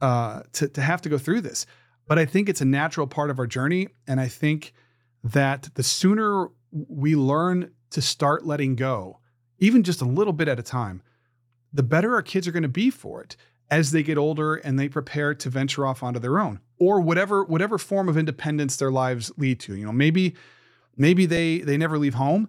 uh, 0.00 0.42
to 0.52 0.68
to 0.68 0.80
have 0.80 1.02
to 1.02 1.08
go 1.08 1.18
through 1.18 1.40
this. 1.40 1.66
But 2.06 2.20
I 2.20 2.24
think 2.24 2.48
it's 2.48 2.60
a 2.60 2.66
natural 2.66 3.08
part 3.08 3.30
of 3.30 3.40
our 3.40 3.48
journey, 3.48 3.88
and 4.06 4.20
I 4.20 4.28
think 4.28 4.72
that 5.24 5.70
the 5.74 5.82
sooner 5.82 6.48
we 6.70 7.16
learn 7.16 7.72
to 7.90 8.00
start 8.02 8.46
letting 8.46 8.76
go, 8.76 9.18
even 9.58 9.82
just 9.82 10.00
a 10.00 10.04
little 10.04 10.32
bit 10.32 10.46
at 10.46 10.58
a 10.58 10.62
time, 10.62 11.02
the 11.72 11.82
better 11.82 12.14
our 12.14 12.22
kids 12.22 12.46
are 12.46 12.52
going 12.52 12.62
to 12.62 12.68
be 12.68 12.90
for 12.90 13.22
it 13.22 13.36
as 13.70 13.90
they 13.90 14.02
get 14.02 14.18
older 14.18 14.54
and 14.54 14.78
they 14.78 14.88
prepare 14.88 15.34
to 15.34 15.50
venture 15.50 15.84
off 15.84 16.02
onto 16.02 16.20
their 16.20 16.38
own 16.38 16.60
or 16.78 17.00
whatever 17.00 17.42
whatever 17.44 17.78
form 17.78 18.08
of 18.08 18.16
independence 18.16 18.76
their 18.76 18.92
lives 18.92 19.32
lead 19.36 19.58
to. 19.60 19.74
You 19.74 19.86
know, 19.86 19.92
maybe 19.92 20.36
maybe 20.96 21.26
they 21.26 21.58
they 21.58 21.76
never 21.76 21.98
leave 21.98 22.14
home, 22.14 22.48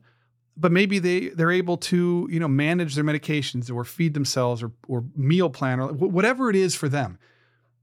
but 0.58 0.72
maybe 0.72 1.00
they 1.00 1.30
they're 1.30 1.52
able 1.52 1.78
to 1.78 2.28
you 2.30 2.40
know 2.40 2.48
manage 2.48 2.96
their 2.96 3.04
medications 3.04 3.74
or 3.74 3.84
feed 3.84 4.14
themselves 4.14 4.64
or 4.64 4.72
or 4.88 5.06
meal 5.16 5.50
plan 5.50 5.80
or 5.80 5.94
whatever 5.94 6.50
it 6.50 6.56
is 6.56 6.76
for 6.76 6.90
them. 6.90 7.20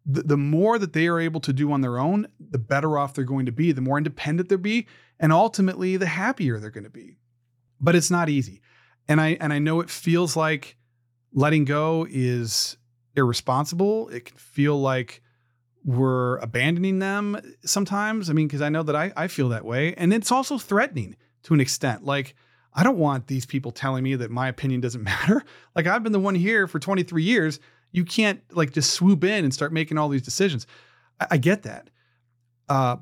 The, 0.06 0.22
the 0.22 0.36
more 0.36 0.78
that 0.78 0.92
they 0.92 1.06
are 1.06 1.18
able 1.18 1.40
to 1.40 1.52
do 1.52 1.72
on 1.72 1.80
their 1.80 1.98
own, 1.98 2.26
the 2.38 2.58
better 2.58 2.98
off 2.98 3.14
they're 3.14 3.24
going 3.24 3.46
to 3.46 3.52
be, 3.52 3.72
the 3.72 3.80
more 3.80 3.96
independent 3.96 4.50
they'll 4.50 4.58
be, 4.58 4.86
and 5.18 5.32
ultimately 5.32 5.96
the 5.96 6.06
happier 6.06 6.58
they're 6.58 6.70
going 6.70 6.84
to 6.84 6.90
be. 6.90 7.16
But 7.80 7.94
it's 7.94 8.10
not 8.10 8.28
easy. 8.28 8.60
And 9.08 9.20
I 9.20 9.38
and 9.40 9.52
I 9.52 9.58
know 9.60 9.80
it 9.80 9.88
feels 9.88 10.36
like 10.36 10.76
letting 11.32 11.64
go 11.64 12.06
is 12.10 12.76
irresponsible. 13.16 14.08
It 14.08 14.26
can 14.26 14.36
feel 14.36 14.78
like 14.80 15.22
we're 15.84 16.38
abandoning 16.38 16.98
them 16.98 17.38
sometimes. 17.64 18.30
I 18.30 18.32
mean, 18.32 18.46
because 18.46 18.62
I 18.62 18.70
know 18.70 18.82
that 18.82 18.96
I, 18.96 19.12
I 19.16 19.28
feel 19.28 19.50
that 19.50 19.64
way. 19.64 19.94
And 19.94 20.12
it's 20.12 20.32
also 20.32 20.56
threatening 20.58 21.16
to 21.44 21.54
an 21.54 21.60
extent. 21.60 22.04
Like, 22.04 22.34
I 22.74 22.82
don't 22.82 22.98
want 22.98 23.26
these 23.26 23.46
people 23.46 23.70
telling 23.70 24.02
me 24.02 24.16
that 24.16 24.30
my 24.30 24.48
opinion 24.48 24.80
doesn't 24.80 25.02
matter. 25.04 25.42
Like, 25.74 25.86
I've 25.86 26.02
been 26.02 26.12
the 26.12 26.20
one 26.20 26.34
here 26.34 26.66
for 26.66 26.78
23 26.78 27.22
years. 27.22 27.60
You 27.92 28.04
can't 28.04 28.40
like 28.52 28.72
just 28.72 28.90
swoop 28.90 29.24
in 29.24 29.44
and 29.44 29.54
start 29.54 29.72
making 29.72 29.98
all 29.98 30.08
these 30.08 30.22
decisions. 30.22 30.66
I, 31.20 31.26
I 31.32 31.36
get 31.36 31.62
that. 31.62 31.90
Uh, 32.68 32.96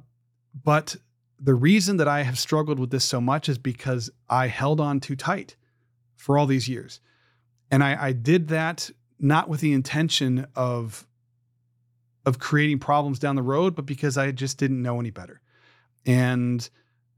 but 0.65 0.97
the 1.41 1.55
reason 1.55 1.97
that 1.97 2.09
I 2.09 2.23
have 2.23 2.39
struggled 2.39 2.79
with 2.79 2.91
this 2.91 3.05
so 3.05 3.21
much 3.21 3.49
is 3.49 3.59
because 3.59 4.11
I 4.29 4.49
held 4.49 4.81
on 4.81 5.01
too 5.01 5.17
tight 5.17 5.57
for 6.17 6.39
all 6.39 6.47
these 6.47 6.69
years. 6.69 7.01
And 7.71 7.83
I, 7.83 8.09
I 8.09 8.13
did 8.13 8.49
that 8.49 8.91
not 9.19 9.49
with 9.49 9.61
the 9.61 9.73
intention 9.73 10.47
of 10.55 11.07
of 12.25 12.39
creating 12.39 12.79
problems 12.79 13.19
down 13.19 13.35
the 13.35 13.43
road, 13.43 13.75
but 13.75 13.85
because 13.85 14.17
I 14.17 14.31
just 14.31 14.57
didn't 14.57 14.81
know 14.81 15.01
any 15.01 15.11
better. 15.11 15.41
And 16.07 16.69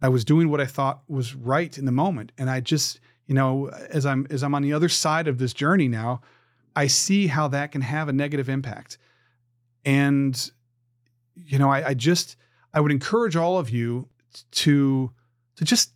I 0.02 0.08
was 0.08 0.24
doing 0.24 0.50
what 0.50 0.60
I 0.60 0.66
thought 0.66 1.02
was 1.08 1.34
right 1.34 1.76
in 1.76 1.84
the 1.84 1.92
moment. 1.92 2.32
And 2.36 2.50
I 2.50 2.60
just, 2.60 3.00
you 3.26 3.34
know, 3.34 3.68
as 3.68 4.04
I'm 4.04 4.26
as 4.30 4.42
I'm 4.42 4.54
on 4.54 4.62
the 4.62 4.72
other 4.72 4.88
side 4.88 5.28
of 5.28 5.38
this 5.38 5.52
journey 5.52 5.88
now, 5.88 6.20
I 6.76 6.86
see 6.86 7.26
how 7.26 7.48
that 7.48 7.72
can 7.72 7.80
have 7.80 8.08
a 8.08 8.12
negative 8.12 8.48
impact. 8.48 8.98
And, 9.84 10.50
you 11.34 11.58
know, 11.58 11.70
I, 11.70 11.88
I 11.88 11.94
just 11.94 12.36
I 12.72 12.80
would 12.80 12.92
encourage 12.92 13.36
all 13.36 13.58
of 13.58 13.70
you 13.70 14.08
to 14.50 15.10
to 15.56 15.64
just 15.64 15.92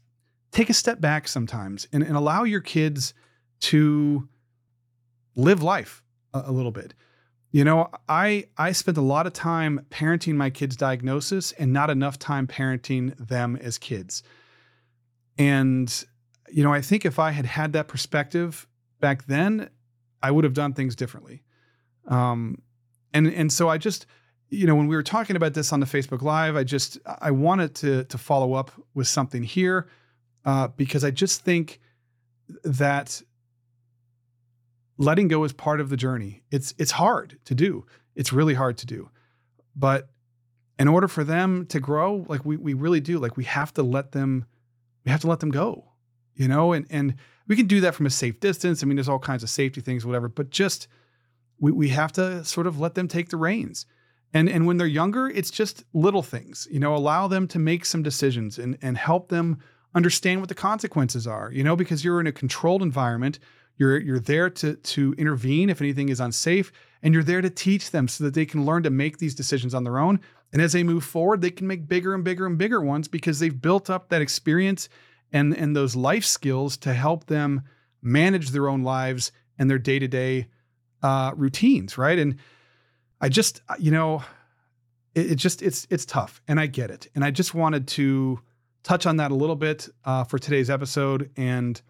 take 0.53 0.71
a 0.71 0.75
step 0.75 1.01
back 1.01 1.29
sometimes 1.29 1.89
and, 1.93 2.03
and 2.03 2.17
allow 2.17 2.45
your 2.45 2.61
kids 2.61 3.13
to 3.61 4.29
live 5.35 5.63
life 5.63 6.03
a, 6.33 6.45
a 6.47 6.53
little 6.53 6.71
bit. 6.73 6.95
You 7.51 7.65
know, 7.65 7.91
I 8.09 8.47
I 8.59 8.73
spent 8.73 8.99
a 8.99 9.03
lot 9.03 9.27
of 9.27 9.33
time 9.33 9.87
parenting 9.91 10.35
my 10.35 10.51
kids' 10.51 10.77
diagnosis 10.77 11.53
and 11.53 11.73
not 11.73 11.89
enough 11.89 12.19
time 12.19 12.47
parenting 12.47 13.17
them 13.17 13.57
as 13.57 13.79
kids. 13.79 14.23
And 15.39 16.05
you 16.51 16.63
know, 16.63 16.73
I 16.73 16.81
think 16.81 17.05
if 17.05 17.19
I 17.19 17.31
had 17.31 17.47
had 17.47 17.73
that 17.73 17.89
perspective 17.89 18.67
back 19.01 19.27
then, 19.27 19.71
I 20.23 20.31
would 20.31 20.45
have 20.45 20.55
done 20.55 20.75
things 20.75 20.95
differently. 20.95 21.43
Um, 22.07 22.63
and 23.15 23.27
and 23.27 23.53
so 23.53 23.69
I 23.69 23.79
just, 23.79 24.07
you 24.51 24.67
know, 24.67 24.75
when 24.75 24.87
we 24.87 24.97
were 24.97 25.03
talking 25.03 25.37
about 25.37 25.55
this 25.55 25.73
on 25.73 25.81
the 25.81 25.87
Facebook 25.87 26.23
Live, 26.23 26.57
I 26.57 26.65
just 26.65 26.99
I 27.07 27.31
wanted 27.31 27.75
to 27.77 28.05
to 28.05 28.19
follow 28.19 28.55
up 28.55 28.73
with 28.95 29.09
something 29.09 29.43
here 29.43 29.89
uh, 30.45 30.69
because 30.69 31.05
I 31.05 31.11
just 31.11 31.43
think 31.43 31.81
that 32.65 33.23
letting 34.99 35.29
go 35.29 35.45
is 35.45 35.53
part 35.53 35.81
of 35.81 35.89
the 35.89 35.97
journey. 35.97 36.43
It's 36.51 36.75
it's 36.77 36.91
hard 36.91 37.39
to 37.47 37.55
do. 37.55 37.87
It's 38.15 38.33
really 38.33 38.55
hard 38.55 38.77
to 38.79 38.87
do. 38.87 39.11
But 39.75 40.11
in 40.79 40.89
order 40.89 41.09
for 41.09 41.25
them 41.25 41.67
to 41.67 41.81
grow, 41.81 42.27
like 42.29 42.45
we 42.45 42.57
we 42.57 42.75
really 42.75 43.01
do, 43.01 43.19
like 43.19 43.37
we 43.37 43.45
have 43.45 43.73
to 43.75 43.83
let 43.83 44.13
them 44.13 44.45
we 45.05 45.11
have 45.13 45.21
to 45.23 45.29
let 45.29 45.41
them 45.41 45.51
go. 45.51 45.93
You 46.35 46.49
know, 46.49 46.73
and 46.73 46.87
and 46.91 47.15
we 47.47 47.57
can 47.57 47.67
do 47.67 47.81
that 47.81 47.95
from 47.95 48.07
a 48.07 48.11
safe 48.11 48.41
distance. 48.41 48.83
I 48.83 48.87
mean, 48.87 48.97
there's 48.97 49.09
all 49.09 49.19
kinds 49.19 49.43
of 49.43 49.51
safety 49.51 49.81
things, 49.81 50.05
whatever, 50.05 50.29
but 50.29 50.51
just 50.51 50.89
we 51.59 51.73
we 51.73 51.89
have 51.89 52.13
to 52.13 52.45
sort 52.45 52.67
of 52.67 52.79
let 52.79 52.95
them 52.95 53.09
take 53.09 53.31
the 53.31 53.37
reins. 53.37 53.87
And 54.35 54.49
and 54.49 54.67
when 54.67 54.77
they're 54.77 54.87
younger, 54.87 55.29
it's 55.29 55.51
just 55.51 55.85
little 55.95 56.23
things. 56.23 56.69
You 56.71 56.81
know, 56.81 56.95
allow 56.95 57.29
them 57.29 57.49
to 57.49 57.59
make 57.59 57.85
some 57.85 58.03
decisions 58.03 58.59
and 58.59 58.77
and 58.83 58.99
help 58.99 59.29
them 59.29 59.59
understand 59.95 60.41
what 60.41 60.49
the 60.49 60.55
consequences 60.55 61.27
are, 61.27 61.51
you 61.51 61.65
know, 61.65 61.75
because 61.75 62.05
you're 62.05 62.21
in 62.21 62.27
a 62.27 62.33
controlled 62.33 62.83
environment 62.83 63.39
you're 63.79 63.99
you're 63.99 64.21
there 64.21 64.51
to 64.51 64.75
to 64.75 65.15
intervene 65.17 65.71
if 65.71 65.81
anything 65.81 66.11
is 66.11 66.21
unsafe, 66.21 66.71
and 67.03 67.15
you're 67.15 67.23
there 67.23 67.41
to 67.41 67.51
teach 67.51 67.91
them 67.91 68.09
so 68.09 68.25
that 68.25 68.35
they 68.35 68.45
can 68.45 68.67
learn 68.67 68.83
to 68.83 68.91
make 68.91 69.19
these 69.19 69.35
decisions 69.35 69.75
on 69.75 69.85
their 69.85 69.99
own. 69.99 70.21
And 70.53 70.61
as 70.61 70.73
they 70.73 70.83
move 70.83 71.05
forward, 71.05 71.41
they 71.41 71.51
can 71.51 71.67
make 71.67 71.89
bigger 71.89 72.15
and 72.15 72.25
bigger 72.25 72.47
and 72.47 72.59
bigger 72.59 72.81
ones 72.81 73.09
because 73.09 73.39
they've 73.39 73.63
built 73.63 73.89
up 73.89 74.09
that 74.09 74.21
experience 74.21 74.89
and 75.33 75.57
and 75.57 75.75
those 75.75 75.97
life 75.97 76.25
skills 76.25 76.77
to 76.79 76.93
help 76.93 77.27
them 77.27 77.63
manage 78.03 78.51
their 78.51 78.69
own 78.69 78.83
lives 78.83 79.33
and 79.59 79.71
their 79.71 79.79
day 79.79 79.99
to 79.99 80.09
day 80.09 80.49
routines, 81.37 81.97
right? 81.97 82.19
And 82.19 82.37
I 83.21 83.29
just 83.29 83.63
you 83.79 83.91
know, 83.91 84.23
it, 85.15 85.33
it, 85.33 85.35
just 85.37 85.63
it's 85.63 85.87
it's 85.91 86.05
tough, 86.05 86.43
and 86.49 86.59
I 86.59 86.67
get 86.67 86.91
it, 86.91 87.09
and 87.15 87.25
I 87.25 87.31
just 87.31 87.55
wanted 87.55 87.87
to 87.89 88.41
touch 88.83 89.07
on 89.07 89.17
that 89.19 89.31
a 89.31 89.35
little 89.35 89.57
bit 89.57 89.89
uh, 90.05 90.25
for 90.25 90.39
today's 90.39 90.71
episode 90.71 91.31
and 91.37 91.81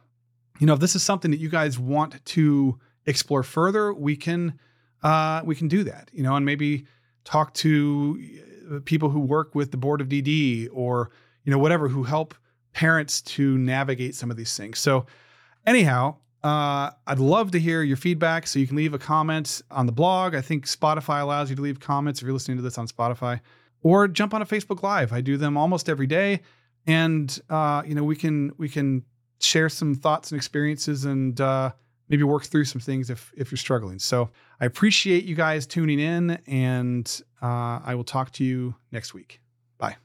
you 0.58 0.66
know, 0.66 0.74
if 0.74 0.80
this 0.80 0.94
is 0.94 1.02
something 1.02 1.30
that 1.30 1.38
you 1.38 1.48
guys 1.48 1.78
want 1.78 2.24
to 2.24 2.78
explore 3.06 3.42
further, 3.42 3.92
we 3.92 4.16
can 4.16 4.58
uh, 5.02 5.42
we 5.44 5.54
can 5.54 5.68
do 5.68 5.84
that. 5.84 6.10
You 6.12 6.22
know, 6.22 6.34
and 6.36 6.44
maybe 6.44 6.86
talk 7.24 7.54
to 7.54 8.22
uh, 8.70 8.78
people 8.84 9.10
who 9.10 9.20
work 9.20 9.54
with 9.54 9.70
the 9.70 9.76
board 9.76 10.00
of 10.00 10.08
DD 10.08 10.68
or 10.72 11.10
you 11.44 11.52
know 11.52 11.58
whatever 11.58 11.88
who 11.88 12.02
help 12.02 12.34
parents 12.72 13.20
to 13.22 13.56
navigate 13.58 14.14
some 14.14 14.30
of 14.30 14.36
these 14.36 14.56
things. 14.56 14.78
So, 14.78 15.06
anyhow, 15.66 16.16
uh, 16.42 16.90
I'd 17.06 17.18
love 17.18 17.50
to 17.52 17.60
hear 17.60 17.82
your 17.82 17.96
feedback. 17.96 18.46
So 18.46 18.58
you 18.58 18.66
can 18.66 18.76
leave 18.76 18.94
a 18.94 18.98
comment 18.98 19.62
on 19.70 19.86
the 19.86 19.92
blog. 19.92 20.34
I 20.34 20.40
think 20.40 20.66
Spotify 20.66 21.20
allows 21.20 21.50
you 21.50 21.56
to 21.56 21.62
leave 21.62 21.80
comments 21.80 22.20
if 22.20 22.26
you're 22.26 22.32
listening 22.32 22.58
to 22.58 22.62
this 22.62 22.78
on 22.78 22.86
Spotify, 22.86 23.40
or 23.82 24.08
jump 24.08 24.34
on 24.34 24.42
a 24.42 24.46
Facebook 24.46 24.82
Live. 24.82 25.12
I 25.12 25.20
do 25.20 25.36
them 25.36 25.56
almost 25.56 25.88
every 25.88 26.06
day, 26.06 26.40
and 26.86 27.38
uh, 27.48 27.82
you 27.86 27.94
know 27.94 28.04
we 28.04 28.16
can 28.16 28.52
we 28.58 28.68
can 28.68 29.04
share 29.40 29.68
some 29.68 29.94
thoughts 29.94 30.30
and 30.30 30.36
experiences 30.36 31.04
and 31.04 31.40
uh, 31.40 31.70
maybe 32.08 32.22
work 32.22 32.44
through 32.44 32.64
some 32.64 32.80
things 32.80 33.10
if 33.10 33.32
if 33.36 33.50
you're 33.50 33.58
struggling. 33.58 33.98
So 33.98 34.30
I 34.60 34.66
appreciate 34.66 35.24
you 35.24 35.34
guys 35.34 35.66
tuning 35.66 36.00
in, 36.00 36.38
and 36.46 37.22
uh, 37.42 37.80
I 37.84 37.94
will 37.94 38.04
talk 38.04 38.32
to 38.32 38.44
you 38.44 38.74
next 38.90 39.14
week. 39.14 39.40
Bye. 39.78 39.96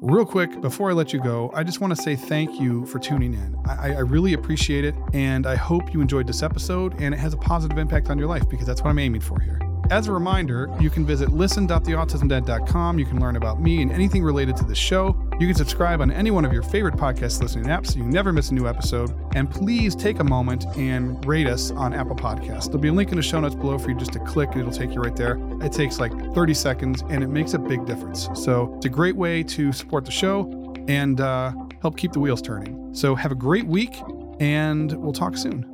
Real 0.00 0.26
quick, 0.26 0.60
before 0.60 0.90
I 0.90 0.92
let 0.92 1.12
you 1.12 1.20
go, 1.20 1.50
I 1.54 1.62
just 1.62 1.80
want 1.80 1.94
to 1.96 2.02
say 2.02 2.16
thank 2.16 2.60
you 2.60 2.84
for 2.86 2.98
tuning 2.98 3.32
in. 3.32 3.56
I, 3.66 3.94
I, 3.94 4.00
really 4.00 4.34
appreciate 4.34 4.84
it, 4.84 4.94
and 5.14 5.46
I 5.46 5.54
hope 5.54 5.94
you 5.94 6.00
enjoyed 6.00 6.26
this 6.26 6.42
episode 6.42 7.00
and 7.00 7.14
it 7.14 7.18
has 7.18 7.32
a 7.32 7.38
positive 7.38 7.78
impact 7.78 8.10
on 8.10 8.18
your 8.18 8.28
life 8.28 8.46
because 8.48 8.66
that's 8.66 8.82
what 8.82 8.90
I'm 8.90 8.98
aiming 8.98 9.22
for 9.22 9.40
here. 9.40 9.73
As 9.90 10.08
a 10.08 10.12
reminder, 10.12 10.74
you 10.80 10.88
can 10.88 11.04
visit 11.04 11.30
listen.theautismdad.com. 11.30 12.98
You 12.98 13.04
can 13.04 13.20
learn 13.20 13.36
about 13.36 13.60
me 13.60 13.82
and 13.82 13.92
anything 13.92 14.22
related 14.22 14.56
to 14.56 14.64
the 14.64 14.74
show. 14.74 15.16
You 15.38 15.46
can 15.46 15.54
subscribe 15.54 16.00
on 16.00 16.10
any 16.10 16.30
one 16.30 16.44
of 16.44 16.52
your 16.52 16.62
favorite 16.62 16.94
podcast 16.94 17.42
listening 17.42 17.66
apps 17.66 17.88
so 17.88 17.98
you 17.98 18.04
never 18.04 18.32
miss 18.32 18.50
a 18.50 18.54
new 18.54 18.66
episode. 18.66 19.12
And 19.34 19.50
please 19.50 19.94
take 19.94 20.20
a 20.20 20.24
moment 20.24 20.64
and 20.76 21.22
rate 21.26 21.46
us 21.46 21.70
on 21.70 21.92
Apple 21.92 22.16
Podcasts. 22.16 22.66
There'll 22.66 22.78
be 22.78 22.88
a 22.88 22.92
link 22.92 23.10
in 23.10 23.16
the 23.16 23.22
show 23.22 23.40
notes 23.40 23.54
below 23.54 23.78
for 23.78 23.90
you 23.90 23.96
just 23.96 24.12
to 24.12 24.20
click, 24.20 24.52
and 24.52 24.60
it'll 24.60 24.72
take 24.72 24.94
you 24.94 25.02
right 25.02 25.16
there. 25.16 25.38
It 25.60 25.72
takes 25.72 26.00
like 26.00 26.12
30 26.34 26.54
seconds, 26.54 27.02
and 27.10 27.22
it 27.22 27.28
makes 27.28 27.52
a 27.54 27.58
big 27.58 27.84
difference. 27.84 28.28
So 28.34 28.74
it's 28.76 28.86
a 28.86 28.90
great 28.90 29.16
way 29.16 29.42
to 29.42 29.72
support 29.72 30.06
the 30.06 30.12
show 30.12 30.74
and 30.88 31.20
uh, 31.20 31.52
help 31.82 31.96
keep 31.96 32.12
the 32.12 32.20
wheels 32.20 32.40
turning. 32.40 32.94
So 32.94 33.14
have 33.14 33.32
a 33.32 33.36
great 33.36 33.66
week, 33.66 33.94
and 34.40 34.92
we'll 34.92 35.12
talk 35.12 35.36
soon. 35.36 35.73